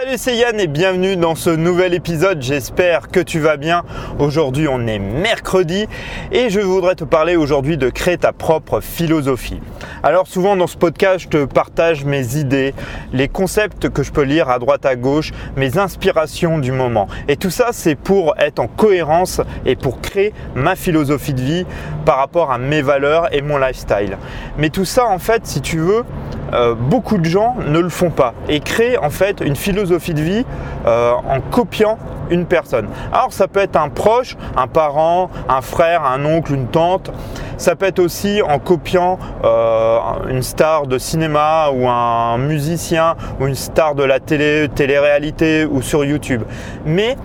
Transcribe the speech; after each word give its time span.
Salut 0.00 0.16
c'est 0.16 0.36
Yann 0.36 0.58
et 0.58 0.66
bienvenue 0.66 1.14
dans 1.16 1.34
ce 1.34 1.50
nouvel 1.50 1.92
épisode, 1.92 2.40
j'espère 2.40 3.08
que 3.08 3.20
tu 3.20 3.38
vas 3.38 3.58
bien. 3.58 3.82
Aujourd'hui 4.18 4.66
on 4.66 4.86
est 4.86 4.98
mercredi 4.98 5.86
et 6.32 6.48
je 6.48 6.60
voudrais 6.60 6.94
te 6.94 7.04
parler 7.04 7.36
aujourd'hui 7.36 7.76
de 7.76 7.90
créer 7.90 8.16
ta 8.16 8.32
propre 8.32 8.80
philosophie. 8.80 9.60
Alors 10.02 10.26
souvent 10.26 10.56
dans 10.56 10.68
ce 10.68 10.78
podcast 10.78 11.18
je 11.18 11.28
te 11.28 11.44
partage 11.44 12.06
mes 12.06 12.38
idées, 12.38 12.72
les 13.12 13.28
concepts 13.28 13.90
que 13.90 14.02
je 14.02 14.10
peux 14.10 14.22
lire 14.22 14.48
à 14.48 14.58
droite 14.58 14.86
à 14.86 14.96
gauche, 14.96 15.32
mes 15.56 15.76
inspirations 15.76 16.56
du 16.56 16.72
moment. 16.72 17.06
Et 17.28 17.36
tout 17.36 17.50
ça 17.50 17.68
c'est 17.72 17.94
pour 17.94 18.34
être 18.38 18.58
en 18.58 18.68
cohérence 18.68 19.42
et 19.66 19.76
pour 19.76 20.00
créer 20.00 20.32
ma 20.54 20.76
philosophie 20.76 21.34
de 21.34 21.42
vie 21.42 21.66
par 22.06 22.16
rapport 22.16 22.52
à 22.52 22.56
mes 22.56 22.80
valeurs 22.80 23.34
et 23.34 23.42
mon 23.42 23.58
lifestyle. 23.58 24.16
Mais 24.56 24.70
tout 24.70 24.86
ça 24.86 25.04
en 25.04 25.18
fait 25.18 25.46
si 25.46 25.60
tu 25.60 25.78
veux, 25.78 26.04
euh, 26.52 26.74
beaucoup 26.74 27.18
de 27.18 27.24
gens 27.24 27.56
ne 27.64 27.78
le 27.78 27.88
font 27.88 28.10
pas 28.10 28.34
et 28.48 28.60
créent 28.60 28.98
en 28.98 29.10
fait 29.10 29.40
une 29.40 29.54
philosophie 29.54 30.14
de 30.14 30.20
vie 30.20 30.44
euh, 30.86 31.12
en 31.12 31.40
copiant 31.40 31.98
une 32.30 32.44
personne. 32.46 32.88
Alors 33.12 33.32
ça 33.32 33.48
peut 33.48 33.60
être 33.60 33.76
un 33.76 33.88
proche, 33.88 34.36
un 34.56 34.66
parent, 34.66 35.30
un 35.48 35.60
frère, 35.60 36.04
un 36.04 36.24
oncle, 36.24 36.52
une 36.54 36.66
tante. 36.66 37.12
Ça 37.56 37.76
peut 37.76 37.86
être 37.86 37.98
aussi 37.98 38.40
en 38.42 38.58
copiant 38.58 39.18
euh, 39.44 39.98
une 40.28 40.42
star 40.42 40.86
de 40.86 40.98
cinéma 40.98 41.70
ou 41.70 41.86
un 41.88 42.38
musicien 42.38 43.16
ou 43.40 43.46
une 43.46 43.54
star 43.54 43.94
de 43.94 44.02
la 44.02 44.18
télé, 44.18 44.68
télé-réalité 44.74 45.66
ou 45.66 45.82
sur 45.82 46.04
YouTube. 46.04 46.42
Mais 46.84 47.16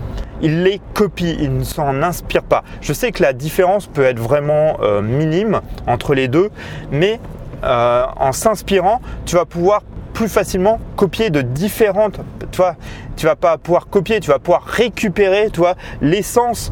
il 0.41 0.63
les 0.63 0.81
copie, 0.93 1.37
il 1.39 1.57
ne 1.57 1.63
s'en 1.63 2.03
inspire 2.03 2.43
pas. 2.43 2.63
Je 2.81 2.91
sais 2.91 3.11
que 3.11 3.23
la 3.23 3.31
différence 3.31 3.87
peut 3.87 4.03
être 4.03 4.19
vraiment 4.19 4.77
minime 5.01 5.61
entre 5.87 6.13
les 6.13 6.27
deux, 6.27 6.49
mais 6.91 7.21
euh, 7.63 8.05
en 8.17 8.31
s'inspirant, 8.31 9.01
tu 9.25 9.35
vas 9.35 9.45
pouvoir 9.45 9.81
plus 10.13 10.29
facilement 10.29 10.79
copier 10.95 11.29
de 11.29 11.41
différentes. 11.41 12.19
Tu 12.51 12.57
vois, 12.57 12.75
tu 13.17 13.25
vas 13.25 13.35
pas 13.35 13.57
pouvoir 13.57 13.87
copier, 13.87 14.19
tu 14.19 14.29
vas 14.29 14.39
pouvoir 14.39 14.63
récupérer, 14.63 15.49
toi, 15.49 15.75
l'essence 16.01 16.71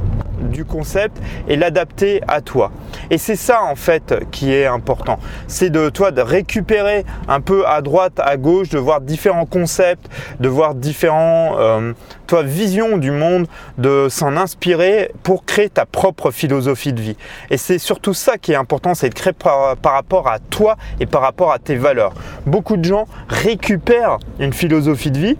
du 0.50 0.66
concept 0.66 1.18
et 1.48 1.56
l'adapter 1.56 2.22
à 2.28 2.42
toi. 2.42 2.72
Et 3.10 3.18
c'est 3.18 3.36
ça 3.36 3.64
en 3.64 3.76
fait 3.76 4.16
qui 4.32 4.54
est 4.54 4.66
important. 4.66 5.20
C'est 5.48 5.70
de 5.70 5.90
toi 5.90 6.12
de 6.12 6.22
récupérer 6.22 7.06
un 7.28 7.42
peu 7.42 7.66
à 7.68 7.82
droite, 7.82 8.20
à 8.20 8.38
gauche, 8.38 8.70
de 8.70 8.80
voir 8.80 9.02
différents 9.02 9.46
concepts, 9.46 10.08
de 10.40 10.48
voir 10.48 10.76
différents 10.76 11.56
euh, 11.58 11.94
toi 12.28 12.44
visions 12.44 12.98
du 12.98 13.12
monde, 13.12 13.48
de 13.78 14.08
s'en 14.10 14.38
inspirer 14.38 15.12
pour 15.24 15.46
créer 15.46 15.70
ta 15.70 15.86
propre 15.86 16.32
philosophie 16.32 16.94
de 16.94 17.02
vie. 17.02 17.18
Et 17.50 17.58
c'est 17.58 17.78
surtout 17.78 18.14
ça 18.14 18.38
qui 18.38 18.52
est 18.52 18.56
important, 18.56 18.94
c'est 18.94 19.10
de 19.10 19.14
créer 19.14 19.34
par 19.34 19.78
rapport 19.84 20.28
à 20.28 20.40
toi 20.40 20.76
et 21.00 21.06
par 21.06 21.22
rapport 21.22 21.52
à 21.52 21.60
tes 21.60 21.76
valeurs. 21.76 22.14
Beaucoup 22.46 22.78
de 22.78 22.86
gens 22.86 23.08
récupèrent 23.30 24.18
une 24.40 24.54
philosophie 24.54 25.12
de 25.12 25.20
vie 25.20 25.38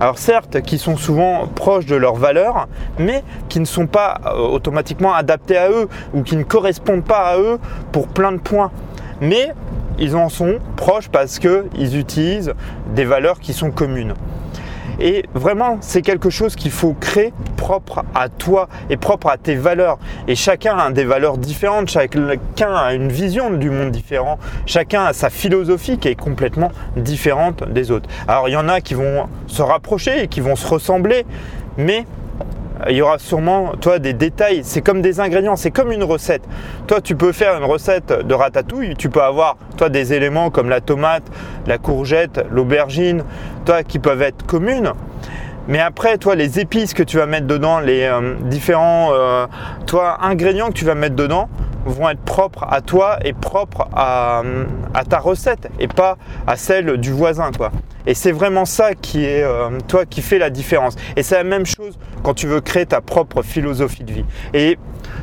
alors 0.00 0.18
certes, 0.18 0.60
qui 0.62 0.78
sont 0.78 0.96
souvent 0.96 1.46
proches 1.46 1.86
de 1.86 1.96
leurs 1.96 2.16
valeurs, 2.16 2.68
mais 2.98 3.22
qui 3.48 3.60
ne 3.60 3.64
sont 3.64 3.86
pas 3.86 4.20
euh, 4.26 4.36
automatiquement 4.38 5.14
adaptés 5.14 5.56
à 5.56 5.70
eux 5.70 5.88
ou 6.14 6.22
qui 6.22 6.36
ne 6.36 6.42
correspondent 6.42 7.04
pas 7.04 7.30
à 7.30 7.38
eux 7.38 7.58
pour 7.92 8.08
plein 8.08 8.32
de 8.32 8.38
points. 8.38 8.70
Mais 9.20 9.52
ils 9.98 10.16
en 10.16 10.28
sont 10.28 10.58
proches 10.76 11.08
parce 11.08 11.38
qu'ils 11.38 11.96
utilisent 11.96 12.54
des 12.94 13.04
valeurs 13.04 13.38
qui 13.40 13.52
sont 13.52 13.70
communes. 13.70 14.14
Et 15.02 15.24
vraiment, 15.34 15.78
c'est 15.80 16.00
quelque 16.00 16.30
chose 16.30 16.54
qu'il 16.54 16.70
faut 16.70 16.94
créer 16.94 17.32
propre 17.56 18.04
à 18.14 18.28
toi 18.28 18.68
et 18.88 18.96
propre 18.96 19.26
à 19.26 19.36
tes 19.36 19.56
valeurs. 19.56 19.98
Et 20.28 20.36
chacun 20.36 20.78
a 20.78 20.92
des 20.92 21.04
valeurs 21.04 21.38
différentes, 21.38 21.88
chacun 21.88 22.74
a 22.74 22.94
une 22.94 23.08
vision 23.08 23.50
du 23.50 23.68
monde 23.68 23.90
différent, 23.90 24.38
chacun 24.64 25.04
a 25.04 25.12
sa 25.12 25.28
philosophie 25.28 25.98
qui 25.98 26.06
est 26.06 26.14
complètement 26.14 26.70
différente 26.96 27.68
des 27.68 27.90
autres. 27.90 28.08
Alors 28.28 28.48
il 28.48 28.52
y 28.52 28.56
en 28.56 28.68
a 28.68 28.80
qui 28.80 28.94
vont 28.94 29.26
se 29.48 29.62
rapprocher 29.62 30.22
et 30.22 30.28
qui 30.28 30.40
vont 30.40 30.54
se 30.54 30.68
ressembler, 30.68 31.26
mais 31.76 32.06
il 32.88 32.96
y 32.96 33.02
aura 33.02 33.18
sûrement, 33.18 33.72
toi, 33.80 33.98
des 33.98 34.12
détails. 34.12 34.62
C'est 34.64 34.82
comme 34.82 35.02
des 35.02 35.20
ingrédients, 35.20 35.56
c'est 35.56 35.70
comme 35.70 35.92
une 35.92 36.04
recette. 36.04 36.42
Toi, 36.86 37.00
tu 37.00 37.14
peux 37.14 37.32
faire 37.32 37.56
une 37.56 37.64
recette 37.64 38.26
de 38.26 38.34
ratatouille. 38.34 38.96
Tu 38.96 39.08
peux 39.08 39.22
avoir, 39.22 39.56
toi, 39.76 39.88
des 39.88 40.12
éléments 40.12 40.50
comme 40.50 40.68
la 40.68 40.80
tomate, 40.80 41.24
la 41.66 41.78
courgette, 41.78 42.44
l'aubergine, 42.50 43.24
toi, 43.64 43.82
qui 43.82 43.98
peuvent 43.98 44.22
être 44.22 44.44
communes. 44.46 44.92
Mais 45.68 45.78
après, 45.78 46.18
toi, 46.18 46.34
les 46.34 46.58
épices 46.58 46.92
que 46.92 47.04
tu 47.04 47.18
vas 47.18 47.26
mettre 47.26 47.46
dedans, 47.46 47.78
les 47.78 48.02
euh, 48.02 48.34
différents, 48.40 49.10
euh, 49.12 49.46
ingrédients 50.20 50.68
que 50.68 50.74
tu 50.74 50.84
vas 50.84 50.96
mettre 50.96 51.14
dedans, 51.14 51.48
vont 51.84 52.08
être 52.08 52.20
propres 52.20 52.64
à 52.68 52.80
toi 52.80 53.18
et 53.24 53.32
propres 53.32 53.88
à, 53.94 54.42
ta 55.08 55.18
recette 55.18 55.68
et 55.78 55.88
pas 55.88 56.16
à 56.46 56.56
celle 56.56 56.98
du 56.98 57.12
voisin 57.12 57.50
quoi. 57.56 57.70
Et 58.06 58.14
c'est 58.14 58.32
vraiment 58.32 58.64
ça 58.64 58.94
qui 58.94 59.24
est 59.24 59.42
euh, 59.44 59.78
toi 59.86 60.04
qui 60.06 60.22
fait 60.22 60.38
la 60.38 60.50
différence. 60.50 60.96
Et 61.16 61.22
c'est 61.22 61.36
la 61.36 61.44
même 61.44 61.66
chose 61.66 61.98
quand 62.22 62.34
tu 62.34 62.46
veux 62.46 62.60
créer 62.60 62.86
ta 62.86 63.00
propre 63.00 63.42
philosophie 63.42 64.04
de 64.04 64.12
vie. 64.12 64.24
Et 64.54 64.78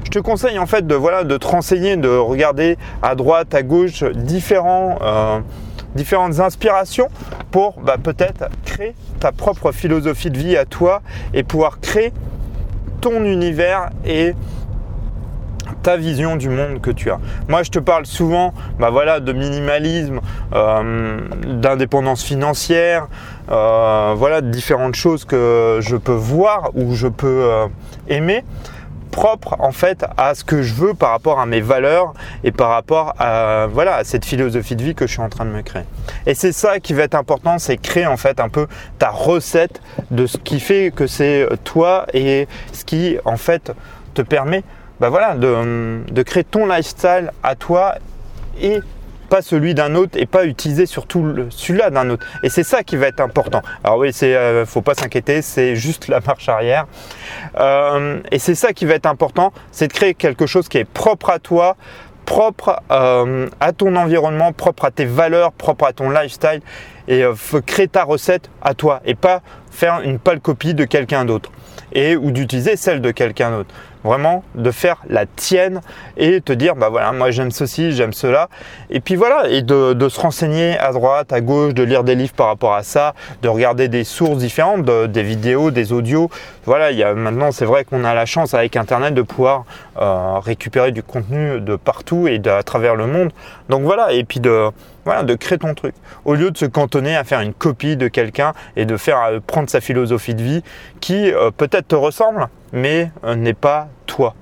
je 0.05 0.09
te 0.09 0.19
conseille 0.19 0.59
en 0.59 0.65
fait 0.65 0.87
de 0.87 0.95
voilà 0.95 1.23
de 1.23 1.37
te 1.37 1.47
renseigner, 1.47 1.97
de 1.97 2.09
regarder 2.09 2.77
à 3.01 3.15
droite, 3.15 3.53
à 3.53 3.63
gauche 3.63 4.03
différents 4.03 4.97
euh, 5.01 5.39
différentes 5.95 6.39
inspirations 6.39 7.09
pour 7.51 7.79
bah, 7.81 7.97
peut-être 8.01 8.45
créer 8.63 8.95
ta 9.19 9.31
propre 9.31 9.71
philosophie 9.71 10.29
de 10.29 10.37
vie 10.37 10.55
à 10.55 10.65
toi 10.65 11.01
et 11.33 11.43
pouvoir 11.43 11.79
créer 11.79 12.13
ton 13.01 13.23
univers 13.23 13.89
et 14.05 14.33
ta 15.81 15.97
vision 15.97 16.35
du 16.35 16.49
monde 16.49 16.81
que 16.81 16.91
tu 16.91 17.09
as. 17.11 17.19
Moi, 17.47 17.63
je 17.63 17.69
te 17.69 17.79
parle 17.79 18.05
souvent 18.05 18.53
bah 18.79 18.89
voilà, 18.89 19.19
de 19.19 19.33
minimalisme, 19.33 20.19
euh, 20.53 21.19
d'indépendance 21.45 22.23
financière, 22.23 23.07
euh, 23.51 24.13
voilà, 24.15 24.41
de 24.41 24.49
différentes 24.49 24.95
choses 24.95 25.25
que 25.25 25.79
je 25.81 25.95
peux 25.95 26.11
voir 26.11 26.71
ou 26.75 26.95
je 26.95 27.07
peux 27.07 27.43
euh, 27.43 27.67
aimer 28.07 28.43
propre 29.11 29.55
en 29.57 29.71
fait 29.71 30.05
à 30.17 30.35
ce 30.35 30.43
que 30.43 30.61
je 30.61 30.73
veux 30.75 30.93
par 30.93 31.09
rapport 31.09 31.39
à 31.39 31.47
mes 31.47 31.61
valeurs 31.61 32.13
et 32.43 32.51
par 32.51 32.69
rapport 32.69 33.15
à 33.17 33.65
voilà 33.65 33.95
à 33.95 34.03
cette 34.03 34.23
philosophie 34.23 34.75
de 34.75 34.83
vie 34.83 34.93
que 34.93 35.07
je 35.07 35.13
suis 35.13 35.21
en 35.21 35.29
train 35.29 35.45
de 35.45 35.49
me 35.49 35.63
créer. 35.63 35.81
Et 36.27 36.35
c'est 36.35 36.51
ça 36.51 36.79
qui 36.79 36.93
va 36.93 37.03
être 37.03 37.15
important, 37.15 37.57
c'est 37.57 37.77
créer 37.77 38.05
en 38.05 38.17
fait 38.17 38.39
un 38.39 38.49
peu 38.49 38.67
ta 38.99 39.09
recette 39.09 39.81
de 40.11 40.27
ce 40.27 40.37
qui 40.37 40.59
fait 40.59 40.93
que 40.95 41.07
c'est 41.07 41.47
toi 41.63 42.05
et 42.13 42.47
ce 42.71 42.85
qui 42.85 43.17
en 43.25 43.37
fait 43.37 43.71
te 44.13 44.21
permet 44.21 44.63
bah 44.99 45.09
voilà, 45.09 45.35
de, 45.35 46.23
créer 46.23 46.43
ton 46.43 46.65
lifestyle 46.65 47.31
à 47.43 47.55
toi 47.55 47.95
et 48.61 48.79
pas 49.29 49.41
celui 49.41 49.75
d'un 49.75 49.95
autre 49.95 50.17
et 50.19 50.25
pas 50.25 50.45
utiliser 50.45 50.85
surtout 50.85 51.35
celui-là 51.49 51.91
d'un 51.91 52.09
autre. 52.09 52.25
Et 52.43 52.49
c'est 52.49 52.63
ça 52.63 52.83
qui 52.83 52.97
va 52.97 53.07
être 53.07 53.21
important. 53.21 53.61
Alors 53.83 53.99
oui, 53.99 54.11
c'est 54.11 54.35
euh, 54.35 54.65
faut 54.65 54.81
pas 54.81 54.95
s'inquiéter, 54.95 55.41
c'est 55.41 55.75
juste 55.75 56.07
la 56.07 56.19
marche 56.19 56.49
arrière. 56.49 56.87
Euh, 57.59 58.19
et 58.31 58.39
c'est 58.39 58.55
ça 58.55 58.73
qui 58.73 58.85
va 58.85 58.95
être 58.95 59.05
important, 59.05 59.53
c'est 59.71 59.87
de 59.87 59.93
créer 59.93 60.15
quelque 60.15 60.47
chose 60.47 60.67
qui 60.67 60.79
est 60.79 60.85
propre 60.85 61.29
à 61.29 61.39
toi, 61.39 61.77
propre 62.25 62.81
euh, 62.91 63.47
à 63.59 63.71
ton 63.71 63.95
environnement, 63.95 64.51
propre 64.51 64.85
à 64.85 64.91
tes 64.91 65.05
valeurs, 65.05 65.51
propre 65.51 65.85
à 65.85 65.93
ton 65.93 66.09
lifestyle 66.09 66.61
et 67.09 67.25
créer 67.65 67.89
ta 67.89 68.03
recette 68.03 68.49
à 68.61 68.73
toi 68.73 69.01
et 69.03 69.15
pas 69.15 69.41
faire 69.71 70.01
une 70.01 70.19
pâle 70.19 70.39
copie 70.39 70.73
de 70.73 70.85
quelqu'un 70.85 71.25
d'autre 71.25 71.51
et 71.91 72.15
ou 72.15 72.31
d'utiliser 72.31 72.75
celle 72.75 73.01
de 73.01 73.11
quelqu'un 73.11 73.51
d'autre. 73.51 73.73
Vraiment 74.03 74.45
de 74.55 74.71
faire 74.71 75.01
la 75.09 75.25
tienne 75.25 75.81
et 76.15 76.39
te 76.39 76.53
dire 76.53 76.75
bah 76.75 76.87
voilà 76.87 77.11
moi 77.11 77.31
j'aime 77.31 77.51
ceci, 77.51 77.91
j'aime 77.91 78.13
cela 78.13 78.47
et 78.89 79.01
puis 79.01 79.15
voilà 79.15 79.49
et 79.49 79.61
de, 79.61 80.07
se 80.07 80.19
renseigner 80.21 80.77
à 80.77 80.93
droite, 80.93 81.33
à 81.33 81.41
gauche, 81.41 81.73
de 81.73 81.83
lire 81.83 82.05
des 82.05 82.15
livres 82.15 82.33
par 82.33 82.47
rapport 82.47 82.73
à 82.73 82.83
ça, 82.83 83.13
de 83.41 83.49
regarder 83.49 83.89
des 83.89 84.05
sources 84.05 84.37
différentes, 84.37 84.85
des 84.85 85.23
vidéos, 85.23 85.69
des 85.69 85.91
audios. 85.91 86.29
Voilà, 86.65 86.91
il 86.91 86.97
y 86.97 87.03
a 87.03 87.13
maintenant 87.13 87.51
c'est 87.51 87.65
vrai 87.65 87.83
qu'on 87.83 88.05
a 88.05 88.13
la 88.13 88.25
chance 88.25 88.53
avec 88.53 88.77
internet 88.77 89.13
de 89.13 89.21
pouvoir 89.21 89.65
euh, 89.99 90.39
récupérer 90.39 90.93
du 90.93 91.03
contenu 91.03 91.59
de 91.59 91.75
partout 91.75 92.27
et 92.29 92.41
à 92.47 92.63
travers 92.63 92.95
le 92.95 93.05
monde. 93.05 93.31
Donc 93.67 93.83
voilà 93.83 94.13
et 94.13 94.23
puis 94.23 94.39
de 94.39 94.69
voilà, 95.05 95.23
de 95.23 95.33
créer 95.33 95.57
ton 95.57 95.73
truc. 95.73 95.95
Au 96.23 96.35
lieu 96.35 96.51
de 96.51 96.57
se 96.57 96.65
cantonner 96.65 96.98
à 97.07 97.23
faire 97.23 97.41
une 97.41 97.53
copie 97.53 97.97
de 97.97 98.07
quelqu'un 98.07 98.53
et 98.75 98.85
de 98.85 98.97
faire 98.97 99.21
euh, 99.23 99.39
prendre 99.45 99.69
sa 99.69 99.81
philosophie 99.81 100.35
de 100.35 100.43
vie 100.43 100.63
qui 100.99 101.31
euh, 101.31 101.51
peut-être 101.51 101.89
te 101.89 101.95
ressemble, 101.95 102.47
mais 102.73 103.11
euh, 103.23 103.35
n'est 103.35 103.53
pas 103.53 103.89
toi. 104.05 104.35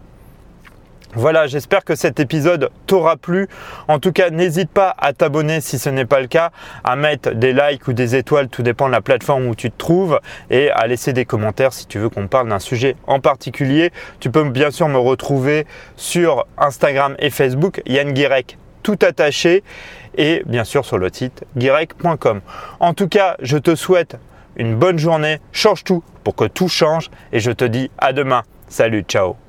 Voilà, 1.13 1.47
j'espère 1.47 1.83
que 1.85 1.95
cet 1.95 2.19
épisode 2.19 2.69
t'aura 2.85 3.15
plu. 3.15 3.47
En 3.87 3.97
tout 3.97 4.11
cas, 4.11 4.29
n'hésite 4.29 4.69
pas 4.69 4.93
à 4.99 5.13
t'abonner 5.13 5.61
si 5.61 5.79
ce 5.79 5.89
n'est 5.89 6.05
pas 6.05 6.19
le 6.19 6.27
cas, 6.27 6.51
à 6.83 6.95
mettre 6.95 7.31
des 7.31 7.53
likes 7.53 7.87
ou 7.87 7.93
des 7.93 8.15
étoiles, 8.15 8.49
tout 8.49 8.61
dépend 8.61 8.87
de 8.87 8.91
la 8.91 9.01
plateforme 9.01 9.47
où 9.47 9.55
tu 9.55 9.71
te 9.71 9.77
trouves, 9.77 10.19
et 10.49 10.69
à 10.69 10.85
laisser 10.85 11.13
des 11.13 11.25
commentaires 11.25 11.73
si 11.73 11.87
tu 11.87 11.97
veux 11.97 12.09
qu'on 12.09 12.27
parle 12.27 12.49
d'un 12.49 12.59
sujet 12.59 12.95
en 13.07 13.19
particulier. 13.19 13.91
Tu 14.19 14.29
peux 14.29 14.43
bien 14.49 14.69
sûr 14.69 14.89
me 14.89 14.97
retrouver 14.97 15.65
sur 15.95 16.45
Instagram 16.57 17.15
et 17.19 17.29
Facebook, 17.29 17.81
Yann 17.85 18.11
Guirec 18.11 18.57
tout 18.87 18.99
attaché 19.01 19.63
et 20.17 20.43
bien 20.45 20.63
sûr 20.63 20.85
sur 20.85 20.97
le 20.97 21.09
site 21.11 21.45
guirec.com. 21.55 22.41
En 22.79 22.93
tout 22.93 23.07
cas, 23.07 23.35
je 23.41 23.57
te 23.57 23.75
souhaite 23.75 24.17
une 24.55 24.75
bonne 24.75 24.99
journée, 24.99 25.39
change 25.51 25.83
tout 25.83 26.03
pour 26.23 26.35
que 26.35 26.45
tout 26.45 26.67
change 26.67 27.09
et 27.31 27.39
je 27.39 27.51
te 27.51 27.63
dis 27.63 27.89
à 27.97 28.11
demain. 28.11 28.43
Salut, 28.67 29.03
ciao 29.07 29.46